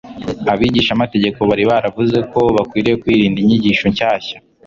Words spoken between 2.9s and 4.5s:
kwirinda inyigisho nshyashya